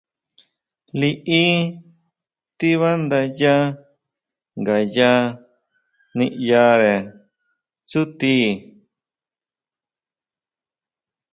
[0.99, 1.43] Liʼí
[2.57, 3.55] tíbándayá
[4.61, 5.11] ngayá
[6.17, 6.93] niʼyare
[7.87, 8.47] tsútii.